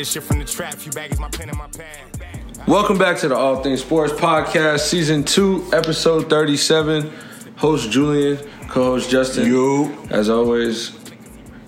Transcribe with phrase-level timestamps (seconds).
[0.00, 0.72] this shit from the trap.
[0.72, 2.66] Few baggies, my pen and my pad.
[2.66, 7.12] Welcome back to the All Things Sports Podcast, Season 2, Episode 37.
[7.56, 8.38] Host Julian,
[8.68, 9.46] co host Justin.
[9.46, 9.94] You.
[10.08, 10.98] As always,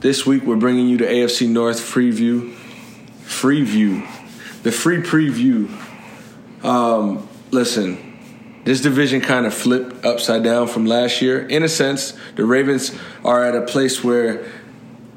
[0.01, 2.53] this week we're bringing you the AFC North free view.
[3.25, 4.03] Free view.
[4.63, 5.69] The free preview.
[6.65, 8.19] Um, listen,
[8.65, 11.47] this division kind of flipped upside down from last year.
[11.47, 14.51] In a sense, the Ravens are at a place where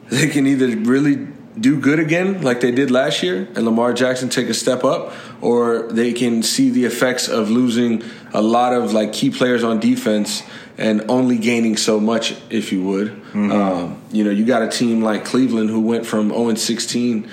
[0.09, 1.27] they can either really
[1.59, 5.13] do good again like they did last year and Lamar Jackson take a step up
[5.41, 9.79] or they can see the effects of losing a lot of like key players on
[9.79, 10.43] defense
[10.77, 15.01] and only gaining so much if you would um, you know you got a team
[15.01, 17.29] like Cleveland who went from 0 and 16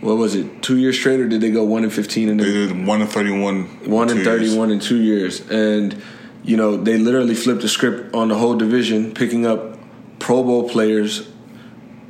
[0.00, 2.44] what was it two years straight or did they go 1 and 15 in They
[2.44, 3.90] did one and thirty-one.
[3.90, 4.26] one two and years.
[4.26, 6.00] thirty-one in two years, and
[6.44, 9.78] you know they literally flipped the script on the whole division, picking up
[10.18, 11.26] Pro Bowl players,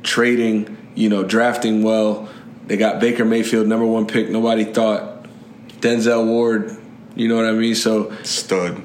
[0.03, 2.29] trading, you know, drafting well.
[2.67, 4.29] They got Baker Mayfield, number one pick.
[4.29, 5.25] Nobody thought
[5.81, 6.75] Denzel Ward.
[7.15, 7.75] You know what I mean?
[7.75, 8.81] So Stud.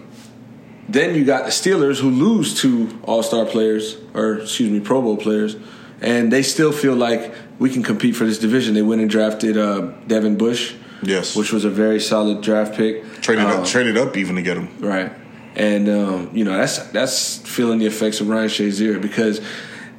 [0.88, 5.00] then you got the Steelers who lose two All Star players, or excuse me, Pro
[5.02, 5.56] Bowl players,
[6.00, 8.74] and they still feel like we can compete for this division.
[8.74, 11.34] They went and drafted uh, Devin Bush, Yes.
[11.36, 13.04] which was a very solid draft pick.
[13.22, 14.68] traded Um, up, traded up even to get him.
[14.78, 15.12] Right.
[15.56, 19.40] And um, you know, that's that's feeling the effects of Ryan Shazier because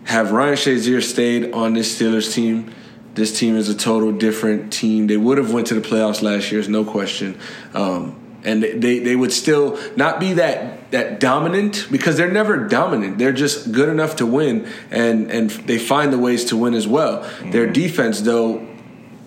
[0.05, 2.73] have Ryan Shazier stayed on this Steelers team,
[3.13, 5.07] this team is a total different team.
[5.07, 7.39] They would have went to the playoffs last year, no question.
[7.73, 13.17] Um, and they, they would still not be that that dominant because they're never dominant.
[13.17, 16.87] They're just good enough to win and and they find the ways to win as
[16.87, 17.29] well.
[17.43, 18.67] Their defense though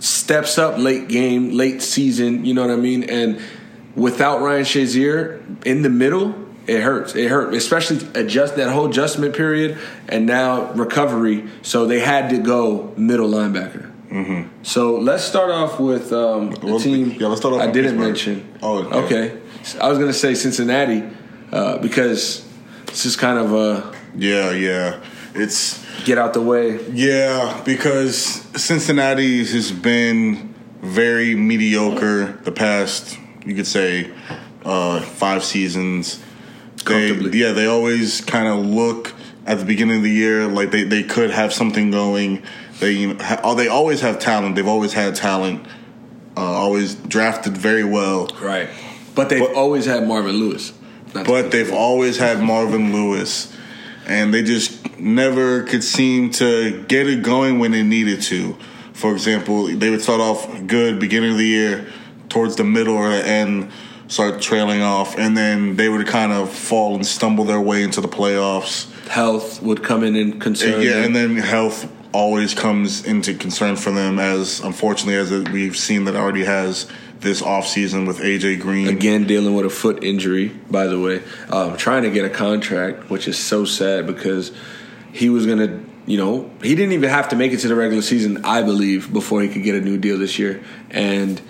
[0.00, 3.05] steps up late game, late season, you know what I mean?
[3.05, 3.41] And
[3.95, 6.34] without Ryan Shazier in the middle,
[6.66, 7.14] it hurts.
[7.14, 9.78] It hurt, especially adjust that whole adjustment period
[10.08, 11.48] and now recovery.
[11.62, 13.90] So they had to go middle linebacker.
[14.11, 14.62] Mm-hmm.
[14.62, 17.11] So let's start off with um, the Well, team.
[17.18, 18.06] yeah, let's start off I didn't Pittsburgh.
[18.06, 18.58] mention.
[18.62, 18.98] Oh, okay.
[19.30, 19.40] okay.
[19.80, 21.02] I was gonna say Cincinnati
[21.52, 22.46] uh, because
[22.86, 25.00] this is kind of a Yeah, yeah.
[25.34, 26.78] It's get out the way.
[26.92, 28.16] yeah because
[28.56, 33.18] Cincinnati has been very mediocre the past.
[33.44, 34.12] You could say
[34.64, 36.22] uh, five seasons.
[36.84, 39.12] They, yeah, they always kind of look
[39.46, 42.42] at the beginning of the year like they, they could have something going.
[42.80, 44.56] They you know, ha, they always have talent.
[44.56, 45.67] They've always had talent.
[46.36, 48.28] Uh, always drafted very well.
[48.40, 48.68] Right.
[49.14, 50.72] But they've But- always had Marvin Lewis.
[51.14, 53.52] Not But they've always had Marvin Lewis,
[54.05, 58.56] and they just never could seem to get it going when they needed to.
[58.95, 61.86] For example, they would start off good beginning of the year,
[62.28, 63.70] towards the middle or the end,
[64.08, 68.00] start trailing off, and then they would kind of fall and stumble their way into
[68.00, 68.90] the playoffs.
[69.08, 70.82] health would come in and concern.
[70.82, 71.04] yeah, them.
[71.04, 76.14] and then health always comes into concern for them, as unfortunately as we've seen that
[76.14, 76.88] already has
[77.20, 78.86] this offseason with AJ Green.
[78.86, 80.48] again dealing with a foot injury.
[80.70, 84.52] By the way, um, trying to get a contract, which is so sad because
[85.12, 85.82] he was gonna.
[86.06, 89.10] You know, he didn't even have to make it to the regular season, I believe,
[89.10, 90.62] before he could get a new deal this year.
[90.90, 91.40] And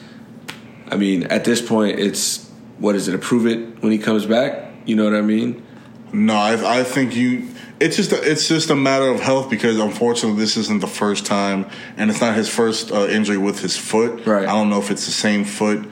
[0.95, 3.17] I mean, at this point, it's what is it?
[3.17, 4.73] Approve it when he comes back.
[4.87, 5.67] You know what I mean?
[6.13, 7.49] No, I, I think you.
[7.81, 11.27] It's just a, it's just a matter of health because unfortunately this isn't the first
[11.27, 14.25] time, and it's not his first uh, injury with his foot.
[14.25, 14.47] Right.
[14.47, 15.85] I don't know if it's the same foot.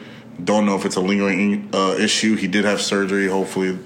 [0.43, 2.37] Don't know if it's a lingering uh, issue.
[2.37, 3.27] He did have surgery.
[3.27, 3.81] Hopefully,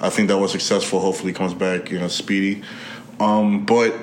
[0.00, 1.00] I think that was successful.
[1.00, 2.62] Hopefully, he comes back you know speedy.
[3.20, 3.94] Um, but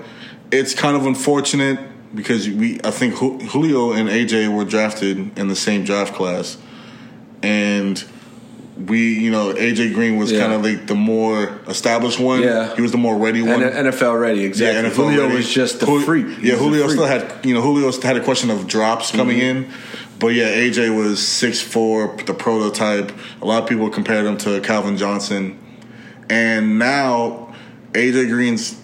[0.52, 1.80] it's kind of unfortunate
[2.14, 6.58] because we I think Julio and AJ were drafted in the same draft class,
[7.44, 8.04] and
[8.88, 10.40] we you know AJ Green was Yeah.
[10.42, 12.42] kind of like the more established one.
[12.42, 12.74] Yeah.
[12.76, 13.62] he was the more ready one.
[13.62, 14.90] And NFL ready, exactly.
[14.90, 15.36] NFL Julio ready.
[15.36, 16.28] was just the Jul- freak.
[16.40, 16.92] He Yeah, Julio freak.
[16.92, 19.64] still had you know Julio had a question of drops coming Mm-hmm.
[19.66, 19.72] in,
[20.20, 23.12] but yeah, AJ was six four, the prototype.
[23.42, 25.58] A lot of people compared him to Calvin Johnson,
[26.30, 27.54] and now
[27.94, 28.79] AJ Green's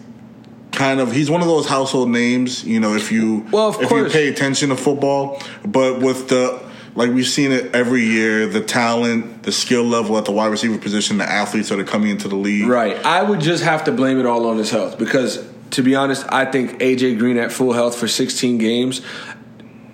[0.75, 2.63] kind of he's one of those household names.
[2.63, 4.13] You know, if you Well, of if course.
[4.13, 6.63] you pay attention to football, but with the
[6.95, 10.77] like we've seen it every year, the talent, the skill level at the wide receiver
[10.77, 12.67] position, the athletes that are coming into the league.
[12.67, 12.95] Right.
[13.05, 16.25] I would just have to blame it all on his health because, to be honest,
[16.29, 19.01] I think AJ Green at full health for 16 games.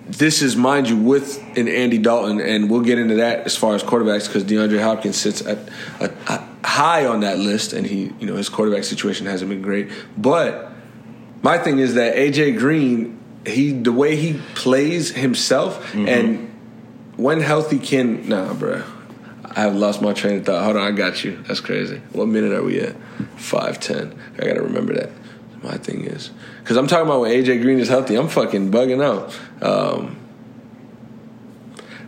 [0.06, 3.74] This is, mind you, with an Andy Dalton, and we'll get into that as far
[3.74, 5.58] as quarterbacks because DeAndre Hopkins sits at
[6.00, 9.62] a, a high on that list, and he, you know, his quarterback situation hasn't been
[9.62, 9.90] great.
[10.16, 10.71] But
[11.42, 16.48] my thing is that AJ Green, he the way he plays himself, and
[17.16, 18.84] when healthy, can nah, bruh.
[19.54, 20.64] I have lost my train of thought.
[20.64, 21.42] Hold on, I got you.
[21.46, 22.00] That's crazy.
[22.12, 22.96] What minute are we at?
[23.36, 24.18] Five ten.
[24.38, 25.10] I gotta remember that.
[25.62, 26.30] My thing is
[26.60, 28.16] because I'm talking about when AJ Green is healthy.
[28.16, 29.38] I'm fucking bugging out.
[29.62, 30.16] Um,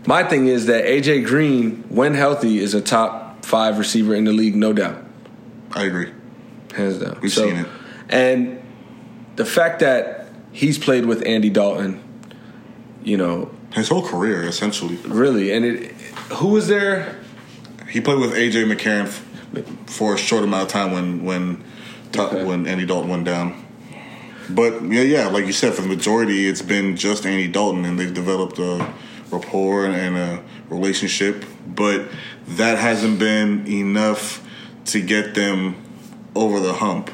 [0.07, 4.33] my thing is that AJ Green, when healthy, is a top five receiver in the
[4.33, 5.03] league, no doubt,
[5.73, 6.13] I agree.
[6.75, 7.19] hands down.
[7.21, 7.67] We've seen it.
[8.09, 8.61] and
[9.37, 12.01] the fact that he's played with Andy Dalton,
[13.03, 14.97] you know, His whole career, essentially.
[15.07, 15.93] really, and it,
[16.39, 17.19] who was there?
[17.89, 19.25] He played with AJ McCarron f-
[19.87, 21.63] for a short amount of time when when
[22.17, 22.45] Okay.
[22.45, 23.65] when Andy Dalton went down.
[24.49, 27.99] But yeah, yeah, like you said, for the majority, it's been just Andy Dalton, and
[27.99, 28.93] they've developed a
[29.31, 31.45] rapport and a relationship.
[31.67, 32.09] But
[32.47, 34.47] that hasn't been enough
[34.87, 35.75] to get them
[36.37, 37.11] over the hump.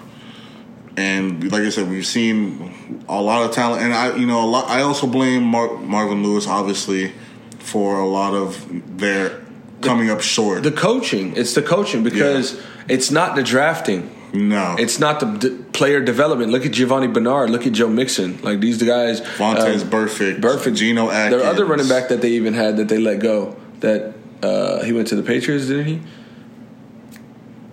[1.00, 4.49] And like I said, we've seen a lot of talent, and I, you know, a
[4.49, 4.69] lot.
[4.69, 7.12] I also blame Mar- Marvin Lewis, obviously,
[7.58, 9.41] for a lot of their
[9.81, 10.62] coming up short.
[10.62, 11.37] The coaching.
[11.37, 14.11] It's the coaching because it's not the drafting.
[14.35, 16.52] no, It's not the d- player development.
[16.52, 17.49] Look at Giovani Bernard.
[17.50, 18.41] Look at Joe Mixon.
[18.43, 19.20] Like these guys.
[19.23, 20.76] Vontaze um, Burfict, Burfict.
[20.76, 21.41] Geno Atkins.
[21.41, 23.56] Their other running back that they even had that they let go.
[23.81, 24.12] That
[24.43, 26.00] uh, he went to the Patriots, didn't he?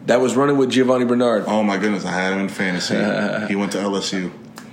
[0.07, 1.45] That was running with Giovani Bernard.
[1.47, 2.95] Oh my goodness, I had him in fantasy.
[3.47, 4.31] he went to LSU.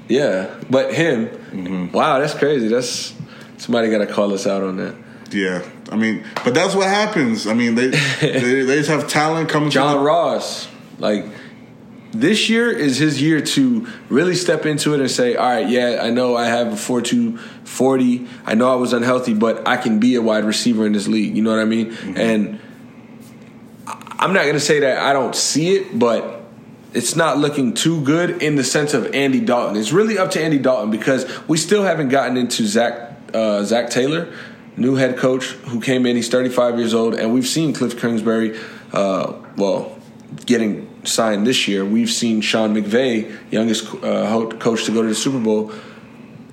[0.08, 1.26] Yeah, but him.
[1.26, 1.92] Mm-hmm.
[1.92, 2.69] Wow, that's crazy.
[2.69, 3.14] That's
[3.56, 4.94] somebody got to call us out on that.
[5.32, 7.46] Yeah, I mean, but that's what happens.
[7.48, 7.88] I mean, they
[8.20, 9.70] they, they just have talent coming.
[9.70, 11.25] John the, Ross, like
[12.12, 15.98] this year is his year to really step into it and say, all right, yeah,
[16.00, 18.28] I know I have a 4 2 40.
[18.46, 21.37] I know I was unhealthy, but I can be a wide receiver in this league.
[21.37, 21.92] You know what I mean?
[22.16, 22.58] And I-
[24.25, 26.41] I'm not going to say that I don't see it, but
[26.94, 29.76] it's not looking too good in the sense of Andy Dalton.
[29.76, 33.91] It's really up to Andy Dalton because we still haven't gotten into Zach uh, Zac
[33.91, 34.32] Taylor,
[34.79, 36.17] new head coach who came in.
[36.17, 38.59] He's 35 years old, and we've seen Cliff Kingsbury,
[38.94, 39.99] uh, well,
[40.47, 41.85] getting signed this year.
[41.85, 45.71] We've seen Sean McVay, youngest uh, coach to go to the Super Bowl,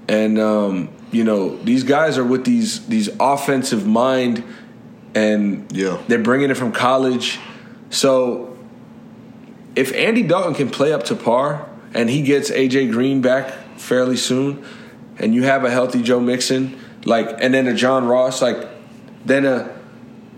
[0.09, 4.43] and um, you know these guys are with these these offensive mind,
[5.15, 6.01] and Yeah.
[6.09, 7.39] they're bringing it from college.
[7.91, 8.57] So
[9.75, 14.17] if Andy Dalton can play up to par and he gets AJ Green back fairly
[14.17, 14.65] soon,
[15.17, 18.67] and you have a healthy Joe Mixon, like, and then a John Ross, like,
[19.25, 19.77] then a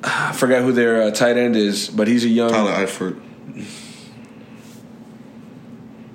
[0.04, 2.50] I forgot who their uh, tight end is, but he's a young.
[2.50, 3.22] Tyler Eifert.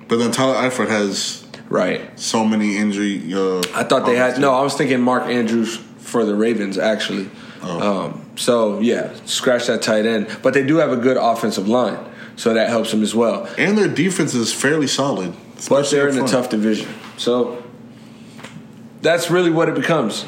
[0.07, 2.19] But then Tyler Eifert has Right.
[2.19, 3.33] so many injury.
[3.33, 4.53] Uh, I thought they had problems, no.
[4.53, 7.29] I was thinking Mark Andrews for the Ravens actually.
[7.61, 8.05] Oh.
[8.05, 11.97] Um, so yeah, scratch that tight end, but they do have a good offensive line,
[12.35, 13.47] so that helps them as well.
[13.57, 15.33] and their defense is fairly solid.
[15.67, 17.61] But they're in a tough division, so
[19.01, 20.25] that's really what it becomes.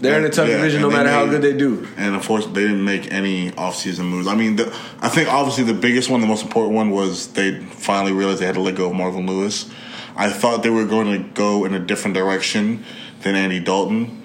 [0.00, 1.86] They're in a tough Yeah, division, no and matter how good they do.
[1.96, 4.26] And unfortunately, they didn't make any offseason moves.
[4.26, 4.66] I mean, the,
[5.00, 8.46] I think obviously the biggest one, the most important one, was they finally realized they
[8.46, 9.70] had to let go of Marvin Lewis.
[10.16, 12.84] I thought they were going to go in a different direction
[13.22, 14.23] than Andy Dalton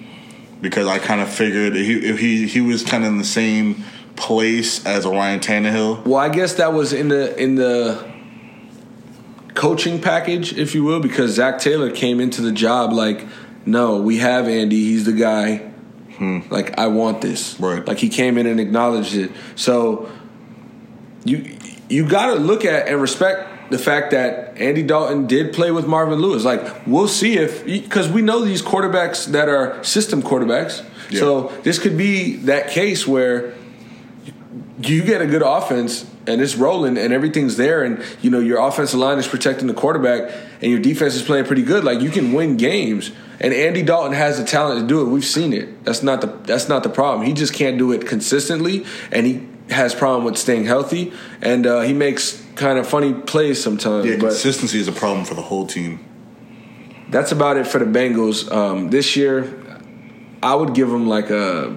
[0.60, 3.84] because I kind of figured he if he he was kind of in the same
[4.16, 6.04] place as a Ryan Tannehill.
[6.04, 8.10] Well, I guess that was in the in the
[9.54, 13.26] coaching package, if you will, because Zac Taylor came into the job like,
[13.66, 14.76] no, we have Andy.
[14.76, 15.56] He's the guy.
[16.16, 16.40] Hmm.
[16.50, 17.58] Like I want this.
[17.58, 17.86] Right.
[17.86, 19.32] Like he came in and acknowledged it.
[19.56, 20.10] So
[21.24, 21.56] you
[21.88, 25.86] you got to look at and respect the fact that Andy Dalton did play with
[25.86, 26.44] Marvin Lewis.
[26.44, 30.84] Like we'll see if because we know these quarterbacks that are system quarterbacks.
[31.10, 31.20] Yeah.
[31.20, 33.54] So this could be that case where
[34.82, 38.58] you get a good offense and it's rolling and everything's there and you know your
[38.58, 42.10] offensive line is protecting the quarterback and your defense is playing pretty good like you
[42.10, 43.10] can win games
[43.40, 46.28] and Andy Dalton has the talent to do it we've seen it that's not the
[46.44, 50.38] that's not the problem he just can't do it consistently and he has problem with
[50.38, 51.12] staying healthy
[51.42, 55.34] and uh, he makes kind of funny plays sometimes Yeah, consistency is a problem for
[55.34, 55.98] the whole team.
[57.10, 59.36] that's about it for the Bengals um, this year
[60.42, 61.76] I would give them like a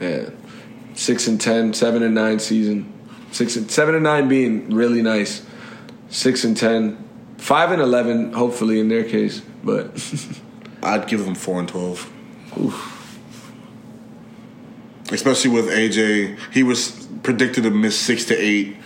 [0.00, 0.38] man
[0.94, 2.92] six and ten, seven and nine season.
[3.30, 5.44] Six and seven and nine being really nice.
[6.08, 6.96] Six and ten,
[7.38, 9.40] five and eleven, hopefully in their case.
[9.64, 9.86] But
[10.82, 12.10] I'd give them four and twelve.
[15.12, 18.76] Especially with AJ, he was predicted to miss six to eight,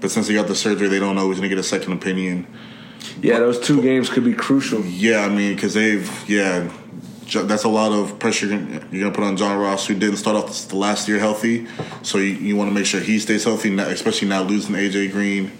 [0.00, 1.92] but since he got the surgery, they don't know he's going to get a second
[1.92, 2.46] opinion.
[3.20, 4.84] yeah, those two games could be crucial.
[4.84, 6.70] Yeah, I mean, because they've yeah,
[7.32, 10.36] that's a lot of pressure you're going to put on John Ross, who didn't start
[10.36, 11.66] off the last year healthy.
[12.02, 15.52] So you, you want to make sure he stays healthy, especially not losing AJ Green.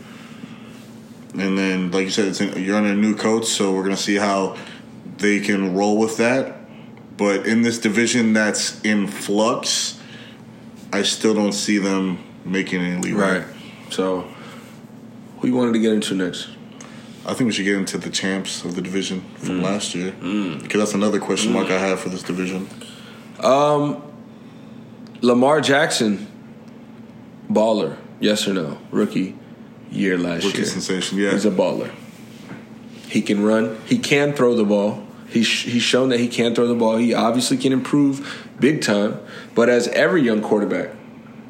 [1.34, 3.96] And then, like you said, it's in, you're under a new coach, so we're going
[3.96, 4.56] to see how
[5.16, 6.58] they can roll with that.
[7.16, 9.98] But in this division that's in flux,
[10.92, 13.38] I still don't see them making any leeway.
[13.38, 13.46] Right.
[13.90, 14.28] So,
[15.38, 16.48] who you wanted to get into next?
[17.24, 19.62] I think we should get into the champs of the division from mm.
[19.62, 20.60] last year mm.
[20.60, 21.76] because that's another question mark mm.
[21.76, 22.68] I have for this division.
[23.38, 24.02] Um,
[25.20, 26.26] Lamar Jackson,
[27.48, 28.78] baller, yes or no?
[28.90, 29.36] Rookie
[29.90, 30.66] year last Rookie year.
[30.66, 31.30] sensation, yeah.
[31.30, 31.92] He's a baller.
[33.08, 33.78] He can run.
[33.86, 35.06] He can throw the ball.
[35.28, 36.96] He's he's shown that he can throw the ball.
[36.96, 39.20] He obviously can improve big time.
[39.54, 40.88] But as every young quarterback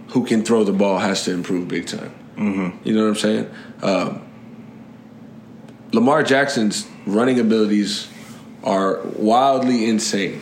[0.08, 2.12] who can throw the ball has to improve big time.
[2.36, 2.88] Mm-hmm.
[2.88, 3.50] You know what I'm saying?
[3.82, 4.22] Um,
[5.92, 8.08] Lamar Jackson's running abilities
[8.64, 10.40] are wildly insane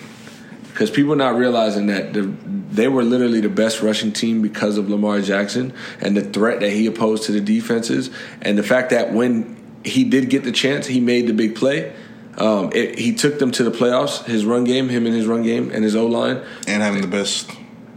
[0.68, 4.88] because people not realizing that the, they were literally the best rushing team because of
[4.88, 8.10] Lamar Jackson and the threat that he opposed to the defenses,
[8.40, 11.92] and the fact that when he did get the chance, he made the big play.
[12.40, 14.24] Um, it, he took them to the playoffs.
[14.24, 16.42] His run game, him and his run game, and his O line.
[16.66, 17.50] and having the best,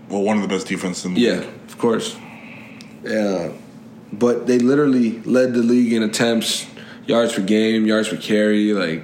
[0.10, 1.50] well, one of the best defenses in the Yeah, league.
[1.68, 2.16] of course.
[3.04, 3.52] Yeah,
[4.12, 6.66] but they literally led the league in attempts,
[7.08, 8.74] yards per game, yards per carry.
[8.74, 9.04] Like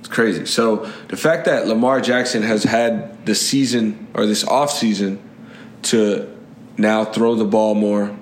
[0.00, 0.44] it's crazy.
[0.46, 5.20] So the fact that Lamar Jackson has had the season or this off season
[5.82, 6.28] to
[6.76, 8.16] now throw the ball more,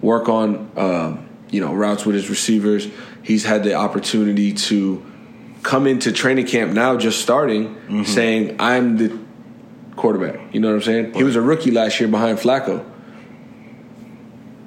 [0.00, 2.88] work on um, you know routes with his receivers.
[3.22, 5.04] He's had the opportunity to
[5.62, 8.04] come into training camp now, just starting, mm-hmm.
[8.04, 9.18] saying, "I'm the
[9.96, 11.14] quarterback." You know what I'm saying?
[11.14, 12.84] He was a rookie last year behind Flacco.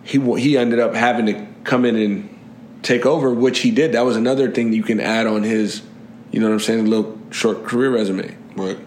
[0.03, 2.29] He he ended up having to come in and
[2.83, 3.93] take over, which he did.
[3.93, 5.81] That was another thing you can add on his,
[6.31, 8.35] you know what I'm saying, a little short career resume.
[8.55, 8.77] Right.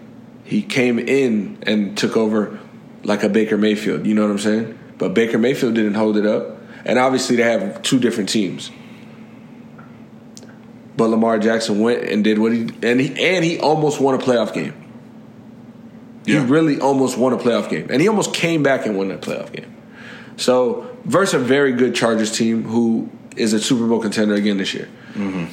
[0.43, 2.59] He came in and took over
[3.03, 4.05] like a Baker Mayfield.
[4.05, 4.79] You know what I'm saying?
[4.97, 8.71] But Baker Mayfield didn't hold it up, and obviously they have two different teams.
[10.97, 14.17] But Lamar Jackson went and did what he and he and he almost won a
[14.17, 14.73] playoff game.
[16.25, 16.41] Yeah.
[16.41, 19.21] He really almost won a playoff game, and he almost came back and won that
[19.21, 19.73] playoff game.
[20.35, 24.73] So versus a very good Chargers team who is a Super Bowl contender again this
[24.73, 24.89] year.
[25.13, 25.45] Mm-hmm.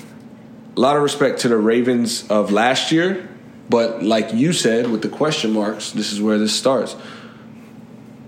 [0.77, 3.29] A lot of respect to the Ravens of last year,
[3.69, 6.97] but like you said, with the question marks, this is where this starts.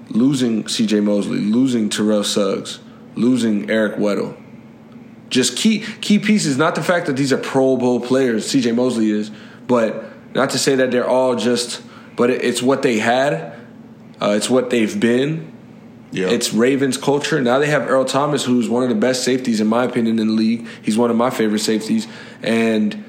[0.09, 1.01] Losing C.J.
[1.01, 2.79] Mosley, losing Terrell Suggs,
[3.17, 4.41] losing Eric Weddle.
[5.29, 6.57] Just key key pieces.
[6.57, 8.49] Not the fact that these are Pro Bowl players.
[8.49, 8.73] C.J.
[8.73, 9.31] Mosley is,
[9.67, 10.05] but
[10.35, 11.83] not to say that they're all just.
[12.15, 13.55] But it, it's what they had.
[14.21, 15.53] Uh, it's what they've been.
[16.13, 16.29] Yeah.
[16.29, 17.41] It's Ravens culture.
[17.43, 20.29] Now they have Earl Thomas, who's one of the best safeties in my opinion in
[20.29, 20.67] the league.
[20.83, 22.07] He's one of my favorite safeties,
[22.43, 23.05] and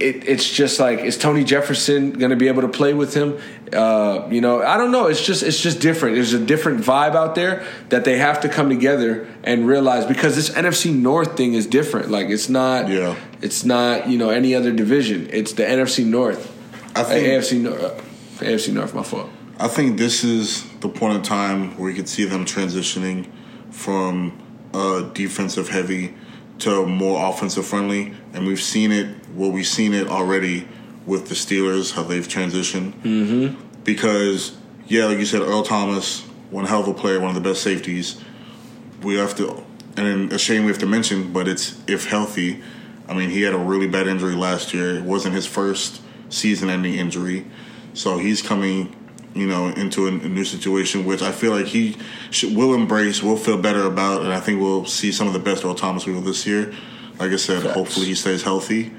[0.00, 3.38] it, it's just like is Tony Jefferson going to be able to play with him?
[3.72, 5.06] Uh, you know, I don't know.
[5.06, 6.14] It's just it's just different.
[6.14, 10.36] There's a different vibe out there that they have to come together and realize because
[10.36, 12.10] this NFC North thing is different.
[12.10, 12.88] Like it's not.
[12.88, 13.16] Yeah.
[13.42, 15.28] It's not you know any other division.
[15.32, 16.52] It's the NFC North.
[16.94, 17.82] I think- AFC North.
[17.82, 18.94] Uh, AFC North.
[18.94, 19.30] My fault.
[19.58, 23.26] I think this is the point in time where you could see them transitioning
[23.70, 24.38] from
[24.74, 26.14] uh, defensive heavy
[26.58, 29.16] to more offensive friendly, and we've seen it.
[29.34, 30.68] Well, we've seen it already
[31.06, 32.92] with the Steelers how they've transitioned.
[33.02, 33.82] Mm-hmm.
[33.84, 34.56] Because
[34.88, 37.62] yeah, like you said, Earl Thomas, one hell of a player, one of the best
[37.62, 38.20] safeties.
[39.02, 39.64] We have to,
[39.96, 42.62] and a shame we have to mention, but it's if healthy.
[43.08, 44.96] I mean, he had a really bad injury last year.
[44.96, 47.46] It wasn't his first season-ending injury,
[47.94, 48.96] so he's coming,
[49.34, 51.96] you know, into a, a new situation, which I feel like he
[52.30, 55.38] should, will embrace, will feel better about, and I think we'll see some of the
[55.38, 56.72] best Earl Thomas we will this year.
[57.18, 57.74] Like I said, Facts.
[57.74, 58.92] hopefully he stays healthy.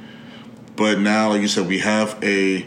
[0.78, 2.66] But now, like you said, we have a,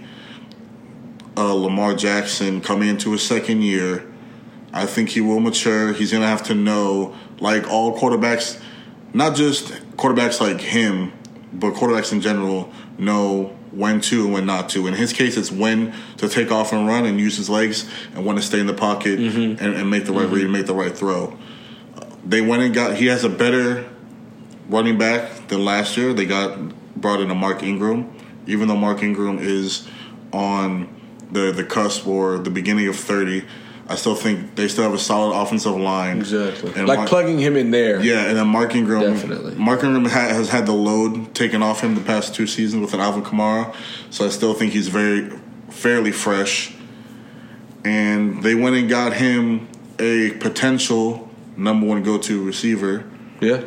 [1.36, 4.04] uh Lamar Jackson coming into his second year.
[4.72, 5.92] I think he will mature.
[5.92, 8.60] He's gonna have to know, like all quarterbacks,
[9.14, 11.12] not just quarterbacks like him,
[11.52, 14.88] but quarterbacks in general know when to and when not to.
[14.88, 18.26] In his case, it's when to take off and run and use his legs, and
[18.26, 20.74] when to stay in the pocket and, and make the right read and make the
[20.74, 21.36] right throw.
[22.24, 22.96] They went and got.
[22.96, 23.88] He has a better
[24.68, 26.12] running back than last year.
[26.12, 26.58] They got
[27.00, 28.12] brought in a Mark Ingram,
[28.46, 29.88] even though Mark Ingram is
[30.32, 30.88] on
[31.32, 33.44] the the cusp or the beginning of thirty.
[33.88, 36.18] I still think they still have a solid offensive line.
[36.18, 36.72] Exactly.
[36.76, 38.00] And like Mark- plugging him in there.
[38.00, 39.00] yeah, and then Mark Ingram.
[39.00, 39.56] Definitely.
[39.56, 42.94] Mark Ingram ha- has had the load taken off him the past two seasons with
[42.94, 43.74] an Alvin Kamara,
[44.10, 45.30] so I still think he's very
[45.70, 46.72] fairly fresh.
[47.84, 49.66] And they went and got him
[49.98, 53.04] a potential number one go to receiver
[53.40, 53.62] Yeah.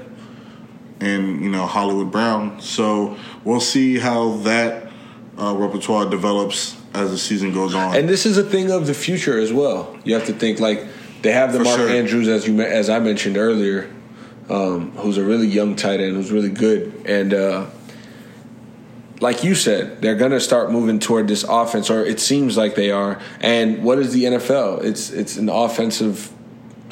[1.04, 2.60] In you know Hollywood Brown.
[2.62, 4.90] So we'll see how that
[5.38, 7.96] uh, repertoire develops as the season goes on.
[7.96, 9.98] And this is a thing of the future as well.
[10.04, 10.86] You have to think like
[11.22, 11.90] they have the For Mark sure.
[11.90, 13.94] Andrews as you as I mentioned earlier,
[14.50, 17.34] um, who's a really young tight end who's really good and.
[17.34, 17.66] Uh,
[19.20, 22.92] like you said, they're gonna start moving toward this offense, or it seems like they
[22.92, 23.22] are.
[23.40, 24.84] And what is the NFL?
[24.84, 26.30] It's it's an offensive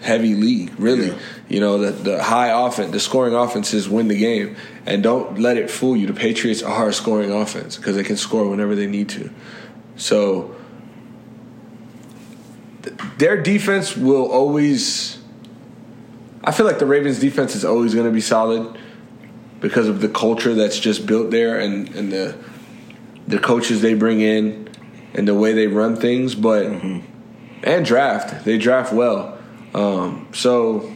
[0.02, 1.08] heavy league, really.
[1.08, 1.20] Yeah.
[1.48, 4.56] You know, the, the high offense, the scoring offenses win the game.
[4.86, 6.08] And don't let it fool you.
[6.08, 9.30] The Patriots are a scoring offense because they can score whenever they need to.
[9.96, 10.56] So
[12.82, 15.20] th- their defense will always.
[16.44, 18.76] I feel like the Ravens' defense is always going to be solid
[19.60, 22.36] because of the culture that's just built there and, and the
[23.28, 24.68] the coaches they bring in
[25.14, 26.34] and the way they run things.
[26.34, 27.00] But mm-hmm.
[27.64, 29.38] and draft, they draft well.
[29.74, 30.96] Um, so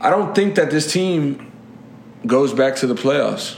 [0.00, 1.50] I don't think that this team
[2.26, 3.56] goes back to the playoffs.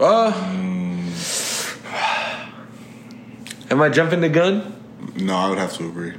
[0.00, 0.30] Uh,
[3.70, 4.74] am I jumping the gun?
[5.16, 6.14] No, I would have to agree.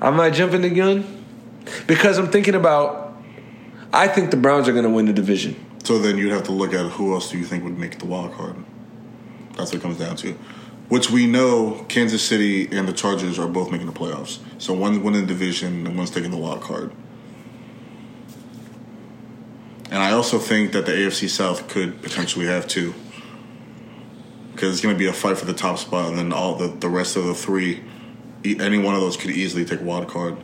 [0.00, 1.24] Am I jumping the gun?
[1.86, 3.06] Because I'm thinking about.
[3.92, 5.56] I think the Browns are going to win the division.
[5.84, 8.04] So then you'd have to look at who else do you think would make the
[8.04, 8.54] wild card.
[9.56, 10.36] That's what it comes down to.
[10.88, 14.38] Which we know Kansas City and the Chargers are both making the playoffs.
[14.58, 16.92] So one's winning the division and one's taking the wild card.
[19.90, 22.94] And I also think that the AFC South could potentially have two.
[24.52, 26.66] Because it's going to be a fight for the top spot, and then all the,
[26.68, 27.82] the rest of the three,
[28.44, 30.36] any one of those could easily take a wild card.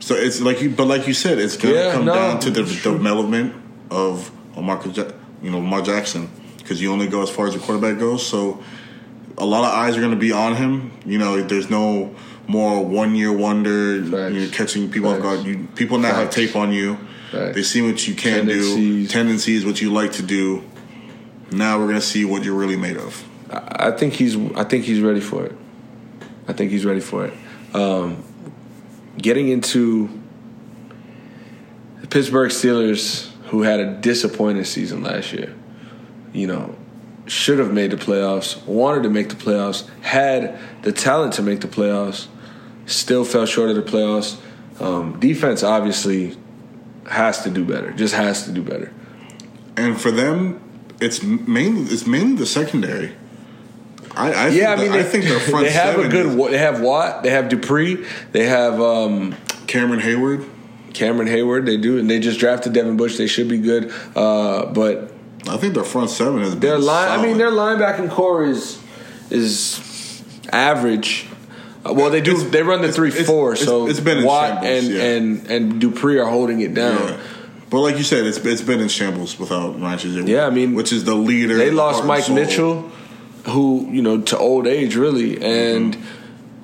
[0.00, 2.40] So it's like you, but like you said, it's going to Yeah, come no, down
[2.40, 2.92] to the true.
[2.98, 3.54] development
[3.90, 7.60] of Lamar, Ja- you know, Lamar Jackson, because you only go as far as the
[7.60, 8.26] quarterback goes.
[8.26, 8.62] So
[9.40, 10.92] a lot of eyes are going to be on him.
[11.04, 12.14] You know, there's no
[12.46, 14.02] more one year wonder.
[14.04, 14.34] Facts.
[14.34, 15.22] You're catching people off Facts.
[15.22, 15.46] guard.
[15.46, 16.96] You, people now have tape on you.
[17.32, 17.54] Facts.
[17.54, 18.52] They see what you can do.
[18.60, 19.10] Tendencies.
[19.10, 20.64] Tendencies, what you like to do.
[21.50, 23.24] Now we're going to see what you're really made of.
[23.50, 24.36] I I think he's.
[24.54, 25.56] I think he's ready for it.
[26.46, 27.32] I think he's ready for it.
[27.74, 28.22] Um,
[29.16, 30.08] getting into
[32.00, 35.54] the Pittsburgh Steelers, who had a disappointing season last year,
[36.32, 36.74] you know,
[37.30, 41.60] should have made the playoffs, wanted to make the playoffs, had the talent to make
[41.60, 42.26] the playoffs,
[42.86, 44.36] still fell short of the playoffs.
[44.80, 46.36] Um, defense obviously
[47.08, 47.92] has to do better.
[47.92, 48.92] Just has to do better.
[49.76, 50.60] And for them,
[51.00, 53.12] it's mainly it's mainly the secondary.
[54.16, 56.08] I, I Yeah, I think mean, the- they, I think their front they have a
[56.08, 56.26] good.
[56.26, 57.22] is They have Watt.
[57.22, 58.04] They have Dupree.
[58.32, 59.36] They have um,
[59.68, 60.48] Cameron Heyward.
[60.94, 61.64] Cameron Heyward.
[61.64, 63.16] They do, and they just drafted Devin Bush.
[63.18, 63.92] They should be good.
[64.16, 65.09] Uh, but
[65.48, 67.08] I think their front seven has been their line.
[67.08, 67.40] I mean, solid.
[67.40, 68.78] their linebacking core is
[69.30, 70.22] is
[70.52, 71.26] average.
[71.84, 72.32] Uh, well, they do.
[72.32, 73.52] It's- they run the three it's- four.
[73.52, 75.02] it's- So it's been in Watt shambles, and yeah.
[75.02, 76.98] and and Dupree are holding it down.
[77.02, 77.16] Yeah.
[77.70, 80.26] But like you said, it's it's been in shambles without Ryan.
[80.26, 81.56] Yeah, I mean, which is the leader.
[81.56, 82.28] They lost Mike.
[82.28, 82.90] Mitchell,
[83.46, 86.04] who you know to old age really, and Mm-hmm.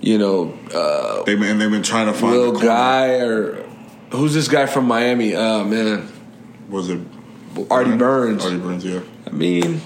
[0.00, 2.60] you know uh, They've been, and they've been trying to find a.
[2.60, 3.64] Guy or
[4.10, 5.34] who's this guy from Miami?
[5.34, 6.08] Oh man,
[6.68, 6.98] Was it
[7.70, 8.44] Artie Burns.
[8.44, 9.00] Artie Burns, yeah.
[9.26, 9.80] I mean,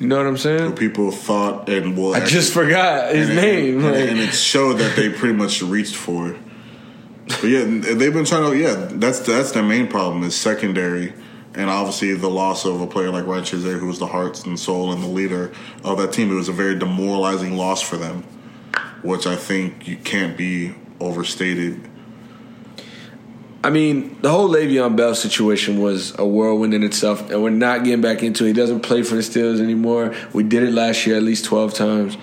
[0.00, 0.74] you know what I'm saying?
[0.76, 2.14] People thought and will.
[2.14, 3.84] I just forgot his and name.
[3.84, 6.30] and, like- and it showed that they pretty much reached for.
[6.30, 6.36] it.
[7.26, 8.56] But yeah, they've been trying to.
[8.58, 11.12] Yeah, that's that's their main problem is secondary,
[11.54, 14.58] and obviously the loss of a player like Ryan Shazier, who was the heart and
[14.58, 15.52] soul and the leader
[15.84, 16.30] of that team.
[16.32, 18.24] It was a very demoralizing loss for them,
[19.02, 21.88] which I think you can't be overstated.
[23.64, 27.84] I mean, the whole Le'Veon Bell situation was a whirlwind in itself, and we're not
[27.84, 28.48] getting back into it.
[28.48, 30.14] He doesn't play for the Steelers anymore.
[30.32, 32.16] We did it last year at least 12 times.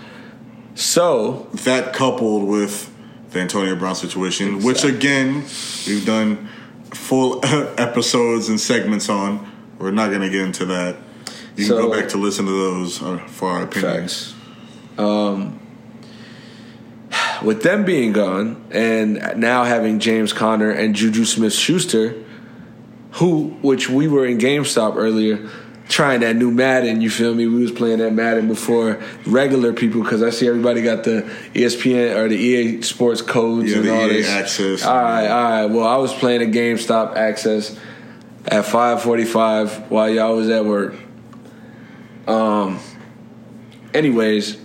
[0.75, 2.91] So, That coupled with
[3.31, 5.43] the Antonio Brown situation, which again
[5.87, 6.49] we've done
[6.93, 9.49] full episodes and segments on.
[9.77, 10.97] We're not going to get into that.
[11.55, 14.33] You can So- go back to listen to those uh, for our opinions.
[14.33, 14.33] Facts.
[14.97, 15.59] Um,
[17.43, 22.23] with them being gone, and now having James Conner and Juju Smith Schuster,
[23.13, 25.49] who, which we were in GameStop earlier,
[25.87, 27.01] trying that new Madden.
[27.01, 27.47] You feel me?
[27.47, 31.21] We was playing that Madden before regular people because I see everybody got the
[31.53, 34.85] ESPN or the EA Sports codes Yeah, and all EA this access.
[34.85, 35.65] All right, all right.
[35.65, 37.77] Well, I was playing a GameStop access
[38.45, 40.95] at 5:45 while y'all was at work.
[42.27, 42.79] Um.
[43.91, 44.57] Anyways,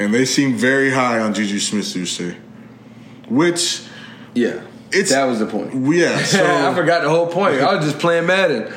[0.00, 2.34] And they seem very high on Juju Smith Schuster,
[3.28, 3.82] which
[4.34, 5.74] yeah, It's- that was the point.
[5.94, 6.16] yeah.
[6.70, 7.60] I forgot the whole point.
[7.60, 8.72] I was just playing Madden.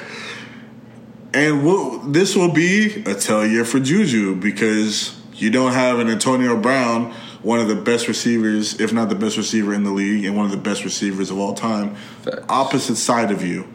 [1.33, 6.09] and we'll, this will be a tell year for Juju because you don't have an
[6.09, 10.25] Antonio Brown, one of the best receivers, if not the best receiver in the league,
[10.25, 12.43] and one of the best receivers of all time, Facts.
[12.49, 13.67] opposite side of you.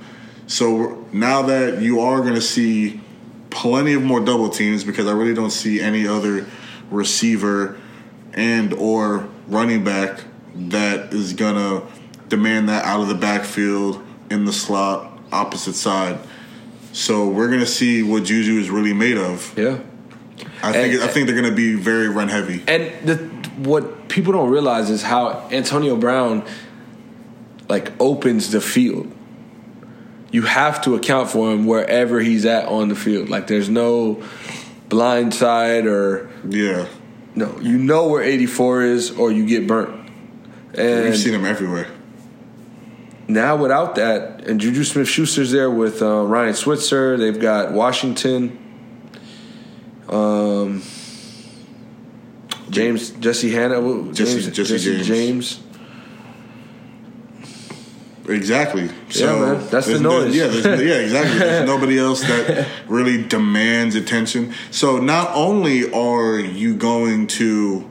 [0.46, 3.00] So now that you are going to see
[3.50, 6.46] plenty of more double teams, because I really don't see any other
[6.90, 7.79] receiver
[8.35, 10.20] and or running back
[10.55, 11.83] that is gonna
[12.29, 16.18] demand that out of the backfield in the slot opposite side.
[16.92, 19.53] So we're gonna see what Juju is really made of.
[19.57, 19.79] Yeah,
[20.62, 22.62] I think And- I think they're to be very run heavy.
[22.66, 23.16] And the
[23.59, 26.42] what people don't realize is how Antonio Brown
[27.68, 29.12] like opens the field.
[30.31, 33.29] You have to account for him wherever he's at on the field.
[33.29, 34.22] Like there's no
[34.88, 36.87] blind side or Yeah,
[37.35, 37.59] no.
[37.61, 40.11] You know where 84 is or you get burnt.
[40.74, 41.88] And we've seen him everywhere.
[43.27, 47.16] now without that, and Juju Smith Schuster's there with uh, Ryan Switzer.
[47.16, 48.59] They've got Washington,
[50.09, 50.83] um,
[52.70, 53.81] James Jesse Hanna,
[54.12, 55.07] Jesse- James, Jesse James.
[55.07, 55.61] James.
[58.28, 58.88] Exactly.
[59.10, 60.34] So man, that's the noise.
[60.36, 61.38] Yeah, there's, yeah, exactly.
[61.38, 64.52] There's nobody else that really demands attention.
[64.70, 67.88] So not only are you going to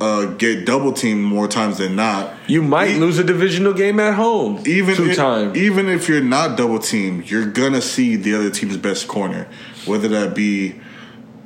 [0.00, 4.00] uh, get double teamed more times than not, You might E- lose a divisional game
[4.00, 4.62] at home.
[4.66, 5.56] even two if, times.
[5.56, 9.46] even if you're not double teamed, you're gonna see the other team's best corner,
[9.86, 10.80] whether that be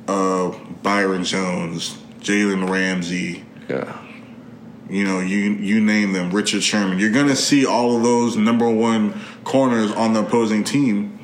[0.07, 0.49] uh,
[0.81, 3.97] Byron Jones, Jalen Ramsey, yeah.
[4.89, 6.99] You know, you you name them, Richard Sherman.
[6.99, 11.19] You're gonna see all of those number one corners on the opposing team,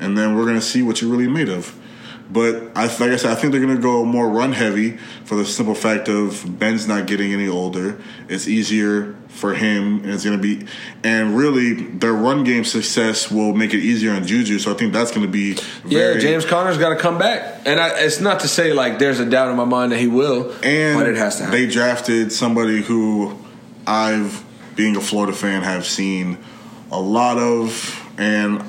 [0.00, 1.74] and then we're gonna see what you're really made of.
[2.32, 5.44] But I, like I said, I think they're gonna go more run heavy for the
[5.44, 8.00] simple fact of Ben's not getting any older.
[8.28, 10.66] It's easier for him, and it's gonna be,
[11.02, 14.58] and really their run game success will make it easier on Juju.
[14.60, 18.00] So I think that's gonna be Yeah, James Conner's got to come back, and I,
[18.00, 20.98] it's not to say like there's a doubt in my mind that he will, And
[20.98, 21.58] but it has to happen.
[21.58, 23.36] they drafted somebody who
[23.86, 24.44] I've,
[24.76, 26.38] being a Florida fan, have seen
[26.92, 28.62] a lot of, and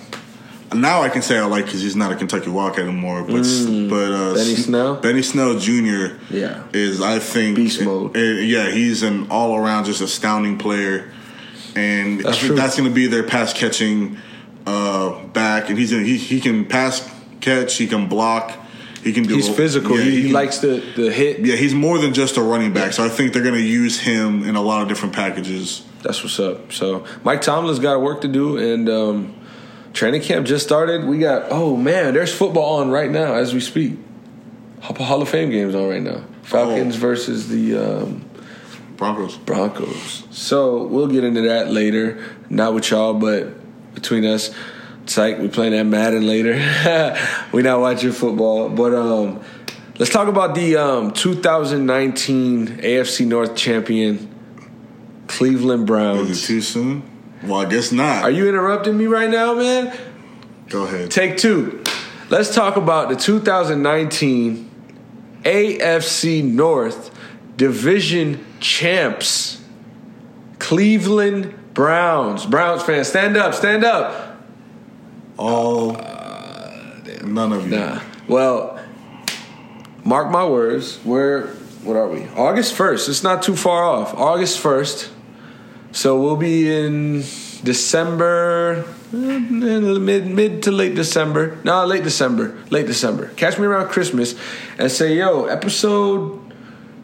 [0.74, 3.22] now I can say I like because he's not a Kentucky Walk anymore.
[3.24, 4.36] But but uh, Mm.
[4.36, 4.96] Benny Snell?
[4.96, 6.16] Benny Snell Jr.
[6.30, 6.64] Yeah.
[6.74, 8.16] is I think Beast mode.
[8.16, 11.12] eh, yeah, he's an all around just astounding player,
[11.76, 14.18] and That's that's going to be their pass catching
[14.66, 17.10] uh, back, and he's he he can pass
[17.42, 18.58] catch, he can block.
[19.04, 19.34] He can do.
[19.34, 19.98] He's physical.
[19.98, 21.40] yeah, he, he likes the the hit.
[21.40, 22.94] yeah, he's more than just a running back.
[22.94, 25.82] So I think they're going to use him in a lot of different packages.
[26.04, 26.72] That's what's up.
[26.72, 29.36] So Mike Tomlin's got work to do, and um,
[29.94, 31.06] training camp just started.
[31.06, 33.98] We got oh man, there's football on right now as we speak.
[34.82, 36.24] Hall of Fame games on right now.
[36.44, 37.00] Falcons Oh.
[37.00, 38.26] versus the um,
[38.98, 39.38] Broncos.
[39.38, 40.24] Broncos.
[40.32, 42.24] So we'll get into that later.
[42.50, 44.54] Not with y'all, but between us.
[45.08, 46.54] Psych, we playing that Madden later.
[47.52, 49.42] we not watching football, but um,
[50.00, 54.30] let's talk about the um, 2019 AFC North champion
[55.28, 56.44] Cleveland Is Browns.
[56.44, 57.04] it too soon?
[57.44, 58.24] Well, I guess not.
[58.24, 59.98] Are you interrupting me right now, man?
[60.70, 61.12] Go ahead.
[61.12, 61.84] Take two.
[62.30, 64.70] Let's talk about the 2019
[65.44, 67.18] AFC North
[67.58, 69.62] Division champs,
[70.60, 72.46] Cleveland Browns.
[72.46, 74.42] Browns fans, stand up, stand up.
[75.38, 75.98] All.
[75.98, 77.76] Uh, none of you.
[77.76, 78.02] Nah.
[78.28, 78.80] Well,
[80.06, 81.04] mark my words.
[81.04, 81.48] We're
[81.84, 82.28] what are we?
[82.30, 83.10] August 1st.
[83.10, 84.14] It's not too far off.
[84.14, 85.10] August 1st.
[85.92, 87.24] So we'll be in
[87.64, 91.58] December, mid mid to late December.
[91.64, 92.58] No, late December.
[92.70, 93.28] Late December.
[93.36, 94.36] Catch me around Christmas
[94.78, 96.40] and say, "Yo, episode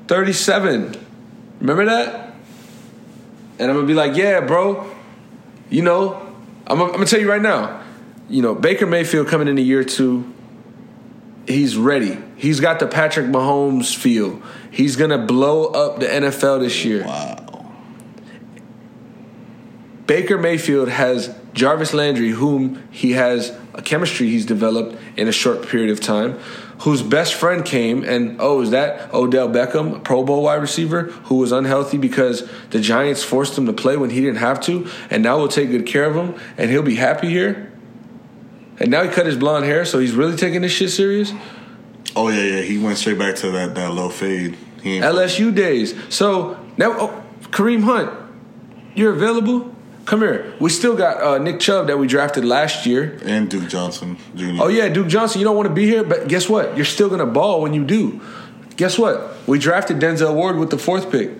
[0.08, 0.96] 37.
[1.60, 2.34] Remember that?"
[3.60, 4.88] And I'm gonna be like, "Yeah, bro.
[5.70, 6.22] You know,
[6.66, 7.82] I'm, I'm gonna tell you right now.
[8.30, 10.34] You know, Baker Mayfield coming in a year two.
[11.46, 12.18] He's ready.
[12.36, 14.42] He's got the Patrick Mahomes feel.
[14.72, 17.06] He's gonna blow up the NFL this year.
[17.06, 17.47] Wow.
[20.08, 25.68] Baker Mayfield has Jarvis Landry, whom he has a chemistry he's developed in a short
[25.68, 26.40] period of time,
[26.80, 31.36] whose best friend came and oh, is that Odell Beckham, Pro Bowl wide receiver, who
[31.36, 35.22] was unhealthy because the Giants forced him to play when he didn't have to, and
[35.24, 37.72] now we'll take good care of him and he'll be happy here.
[38.80, 41.34] And now he cut his blonde hair, so he's really taking this shit serious.
[42.16, 42.62] Oh yeah, yeah.
[42.62, 44.58] He went straight back to that that low fade.
[44.84, 45.96] LSU days.
[46.14, 48.10] So now, oh, Kareem Hunt,
[48.96, 49.76] you're available.
[50.08, 50.54] Come here.
[50.60, 53.20] We still got uh, Nick Chubb that we drafted last year.
[53.26, 54.56] and Duke Johnson Jr.
[54.62, 55.40] Oh yeah, Duke Johnson.
[55.42, 56.76] You don't want to be here, but guess what?
[56.78, 58.22] You're still gonna ball when you do.
[58.78, 59.36] Guess what?
[59.48, 61.32] We drafted Denzel Ward with the fourth pick.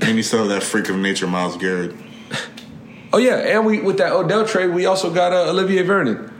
[0.00, 1.94] and you still have that freak of nature, Myles Garrett.
[3.10, 6.30] Oh yeah, and we with that Odell trade, we also got uh, Olivier Vernon.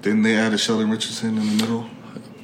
[0.00, 1.90] Didn't they add a Sheldon Richardson in the middle?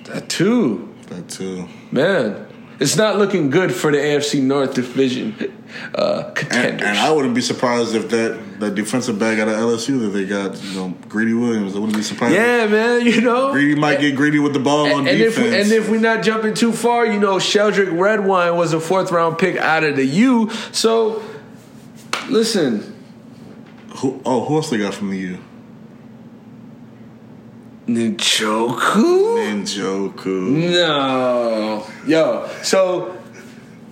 [0.04, 1.66] That too, That too.
[1.90, 2.46] man.
[2.82, 5.34] It's not looking good for the AFC North division
[5.94, 6.86] uh, And, contenders.
[6.88, 10.26] and I wouldn't be surprised if that, that defensive back out of LSU that they
[10.26, 11.74] got, you know, Greedy Williams.
[11.74, 12.34] I wouldn't be surprised.
[12.34, 13.06] yeah, man.
[13.06, 15.70] You know, Greedy might get greedy with the ball on and, and if we, and
[15.70, 19.56] if we're not jumping too far, you know, Sheldrick Redwine was a fourth round pick
[19.56, 20.50] out of the U.
[20.72, 21.22] So,
[22.28, 22.96] listen,
[23.96, 25.38] who, oh, who else they got from the U?
[27.86, 29.36] Njoku?
[29.64, 30.70] Njoku.
[30.70, 31.86] No.
[32.06, 33.18] Yo, so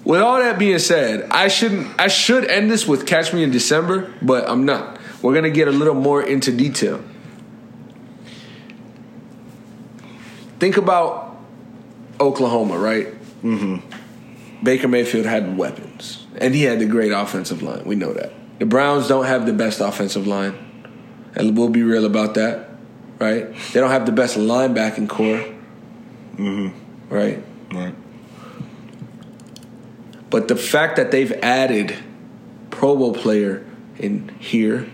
[0.04, 3.50] with all that being said, I shouldn't I should end this with catch me in
[3.50, 4.98] December, but I'm not.
[5.22, 7.02] We're gonna get a little more into detail.
[10.58, 11.38] Think about
[12.20, 13.08] Oklahoma, right?
[13.42, 14.64] Mm-hmm.
[14.64, 17.84] Baker Mayfield had weapons, and he had the great offensive line.
[17.84, 18.32] We know that.
[18.58, 20.54] The Browns don't have the best offensive line,
[21.34, 22.69] and we'll be real about that,
[23.20, 23.54] right?
[23.72, 25.44] They don't have the best linebacking core,
[26.36, 27.14] mm-hmm.
[27.14, 27.42] right?
[27.72, 27.94] Right.
[30.30, 31.94] But the fact that they've added
[32.70, 33.64] Pro Bowl player
[33.98, 34.88] in here,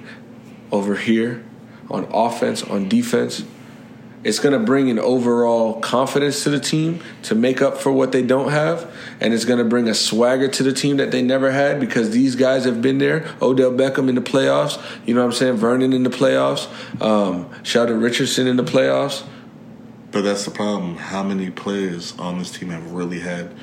[0.73, 1.45] over here,
[1.91, 3.45] on offense, on defense,
[4.27, 8.11] it's going to bring an overall confidence to the team to make up for what
[8.11, 8.93] they don't have.
[9.21, 12.11] And it's going to bring a swagger to the team that they never had because
[12.11, 13.33] these guys have been there.
[13.41, 14.83] Odell Beckham in the playoffs.
[15.07, 15.57] You know what I'm saying?
[15.59, 16.67] Vernon in the playoffs.
[17.01, 19.25] Um, Sheldon Richardson in the playoffs.
[20.11, 20.97] But that's the problem.
[20.97, 23.55] How many players on this team have really had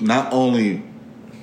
[0.00, 0.84] not only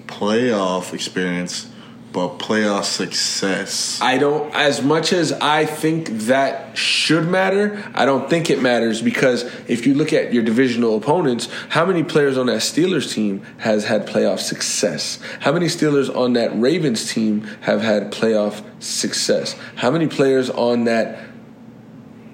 [0.07, 1.71] playoff experience,
[2.13, 3.99] but playoff success?
[4.02, 9.02] I don't, as much as I think that should matter, I don't think it matters
[9.02, 13.41] because if you look at your divisional opponents, how many players on that Steelers team
[13.58, 15.19] has had playoff success?
[15.39, 19.56] How many Steelers on that Ravens team have had playoff success?
[19.76, 21.19] How many players on that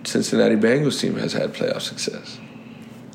[0.04, 2.38] Cincinnati Bengals team has had playoff success?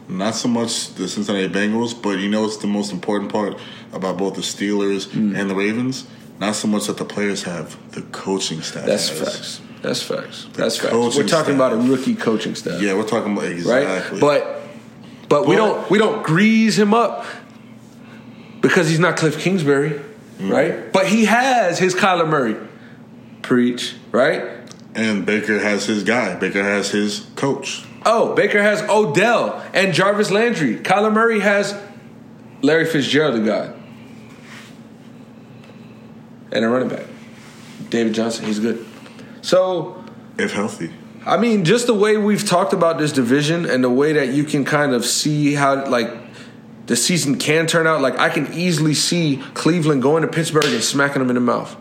[0.08, 3.58] Not so much the Cincinnati Bengals, but you know what's the most important part
[3.92, 5.34] about both the Steelers Mm.
[5.38, 6.06] and the Ravens?
[6.40, 8.86] Not so much that the players have, the coaching staff.
[8.86, 9.18] That's has.
[9.20, 9.60] facts.
[9.82, 10.46] That's facts.
[10.54, 10.92] That's facts.
[10.92, 11.48] We're talking staff.
[11.50, 12.80] about a rookie coaching staff.
[12.82, 13.52] Yeah, we're talking about right?
[13.52, 14.20] exactly.
[14.20, 14.62] But
[15.28, 17.24] but we don't we don't grease him up
[18.60, 20.00] because he's not Cliff Kingsbury,
[20.38, 20.50] Mm.
[20.50, 20.92] right?
[20.92, 22.56] But he has his Kyler Murray.
[23.42, 24.42] Preach, right?
[24.96, 26.34] and Baker has his guy.
[26.36, 27.84] Baker has his coach.
[28.06, 30.76] Oh, Baker has Odell and Jarvis Landry.
[30.76, 31.76] Kyler Murray has
[32.62, 33.73] Larry Fitzgerald, the guy.
[36.54, 37.04] And a running back.
[37.90, 38.86] David Johnson, he's good.
[39.42, 40.02] So
[40.38, 40.90] If healthy.
[41.26, 44.44] I mean, just the way we've talked about this division and the way that you
[44.44, 46.10] can kind of see how like
[46.86, 48.00] the season can turn out.
[48.02, 51.74] Like I can easily see Cleveland going to Pittsburgh and smacking them in the mouth.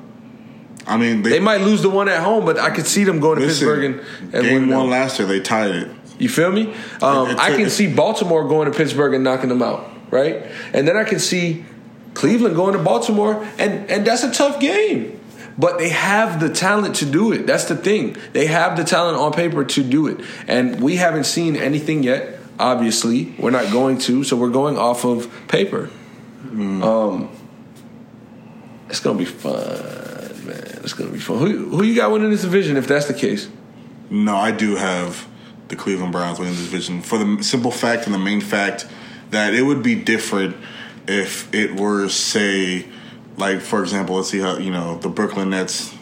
[0.87, 3.39] I mean, They might lose the one at home, but I could see them going
[3.39, 5.27] to listen, Pittsburgh and, and game winning one last year.
[5.27, 5.89] They tied it.
[6.19, 6.73] You feel me?
[7.01, 10.43] Um, It- it I can see Baltimore going to Pittsburgh and knocking them out, right?
[10.73, 11.63] And then I can see
[12.13, 15.19] Cleveland going to Baltimore, and and that's a tough game.
[15.57, 17.45] But they have the talent to do it.
[17.45, 18.17] That's the thing.
[18.33, 22.39] They have the talent on paper to do it, and we haven't seen anything yet.
[22.59, 25.89] Obviously, we're not going to, so we're going off of paper.
[26.51, 27.29] Um,
[28.89, 29.53] it's gonna be fun,
[30.45, 30.79] man.
[30.83, 31.39] It's gonna be fun.
[31.39, 32.77] Who who you got winning this division?
[32.77, 33.49] If that's the case,
[34.09, 35.27] No, I do have
[35.69, 38.87] the Cleveland Browns winning this division for the simple fact and the main fact
[39.31, 40.55] that it would be different
[41.07, 42.85] if it were, say,
[43.37, 45.93] like for example, let's see how you know the Brooklyn Nets,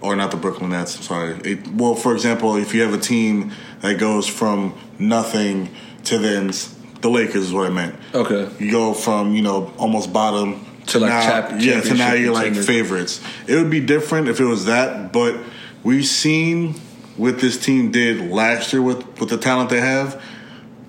[0.00, 0.96] or not the Brooklyn Nets.
[0.96, 1.34] I'm sorry.
[1.44, 5.70] It, well, for example, if you have a team that goes from nothing
[6.04, 6.52] to then
[7.00, 7.94] the Lakers is what I meant.
[8.14, 8.48] okay.
[8.58, 12.32] You go from you know almost bottom To, like, now, chap- yeah to now you're
[12.32, 13.20] like favorites.
[13.46, 15.36] It would be different if it was that, but
[15.82, 16.74] we've seen
[17.16, 20.20] what this team did last year with with the talent they have.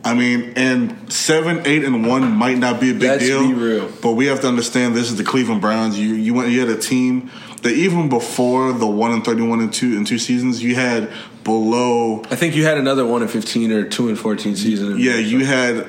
[0.05, 3.47] I mean, and seven, eight, and one might not be a big Let's deal.
[3.47, 3.89] be real.
[4.01, 5.97] but we have to understand this is the Cleveland Browns.
[5.97, 9.61] You you went you had a team that even before the one and thirty one
[9.61, 11.09] and two and two seasons, you had
[11.45, 14.97] below I think you had another one and fifteen or two and fourteen season.
[14.99, 15.87] yeah you had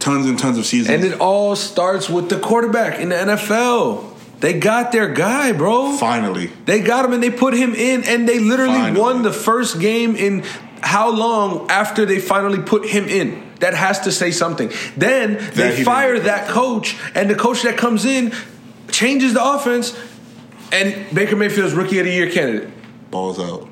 [0.00, 0.88] tons and tons of seasons.
[0.94, 4.08] and it all starts with the quarterback in the NFL.
[4.40, 5.96] They got their guy, bro.
[5.98, 6.50] finally.
[6.64, 9.00] They got him and they put him in, and they literally Finally.
[9.00, 10.42] won the first game in
[10.82, 13.42] how long after they finally put him in?
[13.60, 14.70] That has to say something.
[14.96, 18.32] Then they he fire didn't- that coach, and the coach that comes in
[18.90, 19.96] changes the offense,
[20.72, 22.68] and Baker Mayfield's rookie of the year candidate.
[23.10, 23.68] Balls out.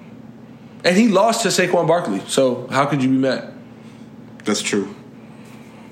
[0.85, 2.23] And he lost to Saquon Barkley.
[2.29, 3.53] So how could you be mad?
[4.45, 4.95] That's true.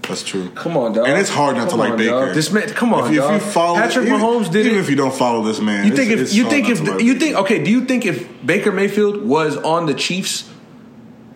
[0.03, 0.49] That's true.
[0.55, 1.07] Come on, dog.
[1.07, 2.11] And it's hard not Come to like on, Baker.
[2.27, 2.35] dog.
[2.35, 4.81] This man, come on, if, you- if you follow Patrick even, Mahomes did even it.
[4.81, 7.03] if you don't follow this man, You think it's- if it's you think if like
[7.03, 7.19] you Baker.
[7.25, 10.45] think okay, do you think if Baker Mayfield was on the Chiefs,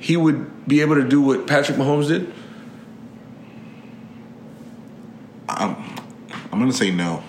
[0.03, 2.33] he would be able to do what Patrick Mahomes did?
[5.49, 5.77] I'm
[6.51, 7.23] I'm gonna say no.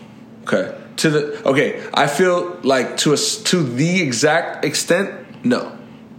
[0.44, 0.76] Okay.
[0.98, 5.78] To the okay, I feel like to a s to the exact extent, no.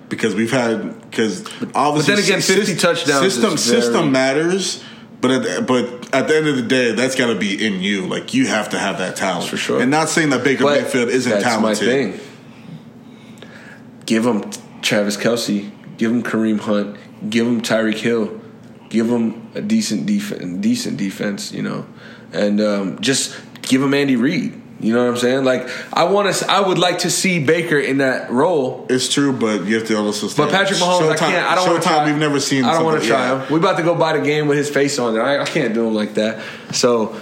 [0.08, 2.14] because we've had because obviously.
[2.14, 4.82] then again, 50 touchdowns System system matters,
[5.20, 7.80] but at the, but at the end of the day, that's got to be in
[7.80, 8.06] you.
[8.06, 9.80] Like you have to have that talent For sure.
[9.80, 11.86] And not saying that Baker But Mayfield isn't that's talented.
[11.88, 12.20] my thing.
[14.06, 14.50] Give him
[14.82, 15.70] Travis Kelce.
[15.96, 16.96] Give him Kareem Hunt,
[17.28, 18.40] give him Tyreek Hill,
[18.88, 21.87] give him a decent defense, decent defense, you know,
[22.33, 24.61] and um, just give him Andy Reid.
[24.80, 25.44] You know what I'm saying?
[25.44, 28.87] Like I want to, I would like to see Baker in that role.
[28.90, 30.28] It's true, but you have to also.
[30.37, 31.46] But Patrick Mahomes, I can't.
[31.46, 32.04] I don't want to try.
[32.04, 32.64] We've never seen.
[32.64, 33.44] I don't want to try yeah.
[33.44, 33.52] him.
[33.52, 35.20] We about to go buy the game with his face on it.
[35.20, 36.42] I, I can't do him like that.
[36.72, 37.18] So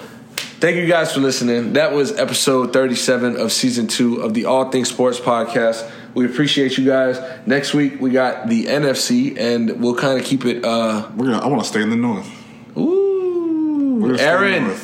[0.62, 1.72] Thank you guys for listening.
[1.72, 5.90] That was episode 37 of season two of the All Things Sports podcast.
[6.14, 7.20] We appreciate you guys.
[7.46, 10.64] Next week we got the NFC, and we'll kind of keep it.
[10.64, 11.38] Uh, We're gonna.
[11.40, 12.28] I want to stay in the north.
[12.76, 14.76] Ooh, Aaron,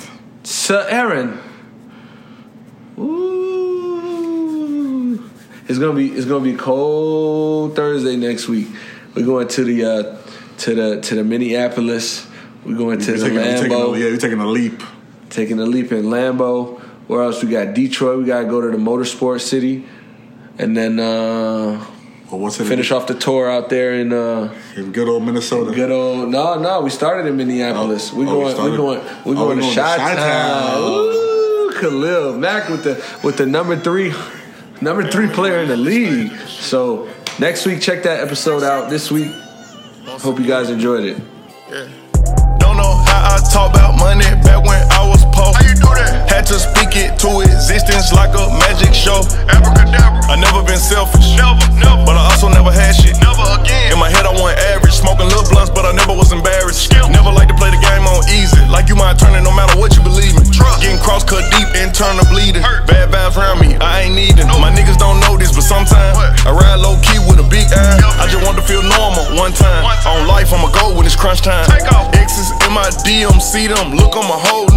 [0.43, 1.39] Sir Aaron.
[2.99, 4.31] Ooh,
[5.69, 8.69] it's gonna be it's gonna be cold Thursday next week.
[9.15, 10.17] We're going to the uh,
[10.59, 12.27] to the to the Minneapolis.
[12.65, 13.95] We're going to you're the taking, Lambeau.
[13.95, 14.83] A, yeah, you're taking a leap
[15.31, 16.81] taking a leap in Lambeau.
[17.07, 18.19] Where else we got Detroit?
[18.19, 19.87] We got to go to the Motorsport City,
[20.59, 21.85] and then uh,
[22.31, 25.73] well, what's finish off the tour out there in, uh, in good old Minnesota.
[25.73, 26.81] Good old no no.
[26.83, 28.13] We started in Minneapolis.
[28.13, 30.83] Oh, we, oh, going, we going we oh, going we going to Chi-Town.
[30.83, 34.13] Ooh, Khalil Mack with the with the number three
[34.81, 36.33] number three player in the league.
[36.49, 38.91] So next week, check that episode out.
[38.91, 39.33] This week,
[40.05, 41.23] hope you guys enjoyed it.
[41.71, 41.89] Yeah.
[42.59, 45.18] Don't know how I talk about money back when I was
[45.55, 46.31] How you do that?
[46.31, 49.23] Had to speak it to existence like a magic show.
[49.49, 50.27] Abracadabra.
[50.29, 51.37] I never been selfish.
[51.37, 52.05] Never, never.
[52.05, 53.17] But I also never had shit.
[53.21, 53.93] Never again.
[53.93, 54.95] In my head, I want average.
[54.95, 56.85] Smoking little blunts, but I never was embarrassed.
[56.85, 57.09] Skill.
[57.09, 58.61] Never like to play the game on easy.
[58.69, 60.45] Like you might turn it no matter what you believe in.
[60.53, 60.85] Trust.
[60.85, 62.63] Getting cross cut deep and turn to bleeding.
[62.63, 62.87] Hurt.
[62.87, 64.47] Bad vibes around me, I ain't needing.
[64.47, 64.61] No.
[64.61, 66.17] My niggas don't know this, but sometimes?
[66.45, 67.99] I ride low key with a big eye.
[68.21, 69.83] I just want to feel normal one time.
[69.83, 70.23] one time.
[70.23, 71.67] On life, I'ma go when it's crunch time.
[71.67, 72.15] Take off.
[72.15, 73.97] Exes in my DM, see them.
[73.97, 74.68] Look, I'm a whole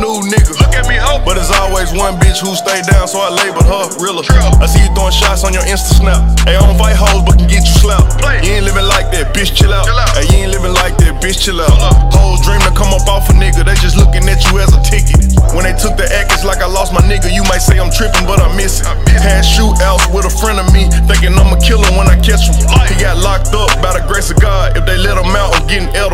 [1.95, 4.23] one bitch who stayed down, so I labeled her realer.
[4.60, 6.21] I see you throwing shots on your Insta snap.
[6.47, 8.21] Hey, I don't fight hoes, but can get you slapped.
[8.43, 9.88] You ain't living like that, bitch, chill out.
[10.15, 11.75] Hey, you ain't living like that, bitch, chill out.
[12.13, 14.82] Hoes dream to come up off a nigga, they just looking at you as a
[14.84, 15.19] ticket.
[15.56, 17.32] When they took the act, it's like I lost my nigga.
[17.32, 18.88] You might say I'm tripping, but I miss it.
[19.19, 22.56] Had shootouts with a friend of me, thinking I'ma kill him when I catch him.
[22.88, 24.77] He got locked up by the grace of God.
[24.77, 26.13] If they let him out, I'm getting him.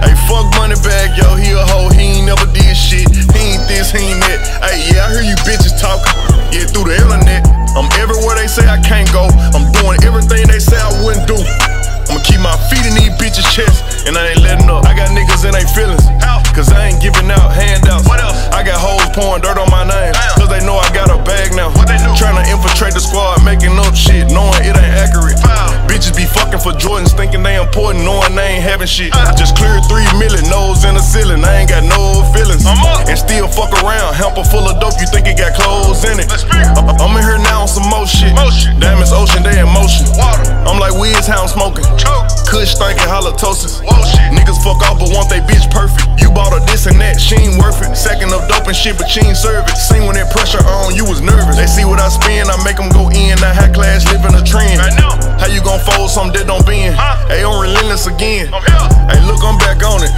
[0.00, 3.08] Hey, fuck money bag, yo, he a hoe, he ain't never did shit.
[3.36, 4.40] He ain't this, he ain't that.
[4.64, 6.12] Hey, yeah, I hear you bitches talking.
[6.52, 7.44] Yeah, through the internet.
[7.76, 9.28] I'm everywhere they say I can't go.
[9.52, 11.36] I'm doing everything they say I wouldn't do.
[12.08, 14.86] I'ma keep my feet in these bitches' chests, and I ain't letting up.
[14.86, 16.06] I got niggas in their feelings,
[16.56, 18.08] cause I ain't giving out handouts.
[18.08, 18.38] What else?
[18.54, 21.52] I got hoes pouring dirt on my name, cause they know I got a bag
[21.52, 21.68] now.
[21.74, 25.36] What they Trying to infiltrate the squad, making up shit, knowing it ain't accurate.
[25.84, 29.12] Bitches be fucking for Jordans, thinking they important, knowing they ain't having shit.
[29.34, 32.64] Just cleared three million, nose in the ceiling, I ain't got no feelings.
[32.64, 36.28] And still fuck around, hamper full of dope, you think it got clothes in it.
[37.00, 38.36] I'm in here now on some more shit.
[38.78, 40.06] Damn, it's ocean, they in motion.
[40.68, 41.84] I'm like Wiz, how I'm smoking.
[42.46, 43.82] Kush thinking halitosis.
[44.30, 46.06] Niggas fuck off but want they bitch perfect.
[46.20, 47.94] You bought her this and that, she ain't worth it.
[47.96, 49.76] Second of dope and shit, but she ain't serve it.
[49.76, 51.56] Seen when that pressure on, you was nervous.
[51.56, 53.38] They see what I spend, I make them go in.
[53.42, 54.78] I high class, living a trend.
[55.40, 56.94] How you gon' fold something that don't bend?
[57.30, 58.50] Hey, I'm relentless again.
[59.06, 60.10] Hey, look, I'm back on it.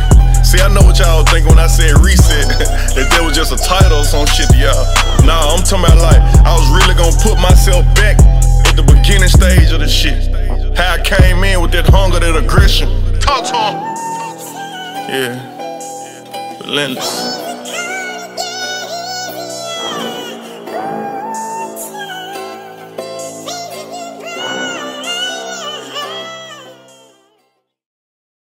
[0.44, 2.48] See, I know what y'all think when I said reset.
[2.96, 4.84] that that was just a title or some shit to y'all.
[5.26, 8.16] Nah, I'm talking about like, I was really gonna put myself back
[8.64, 10.32] at the beginning stage of the shit.
[10.76, 12.88] How I came in with that hunger, that aggression.
[13.20, 13.76] Talk to him.
[15.12, 16.60] Yeah.
[16.64, 17.47] Relentless.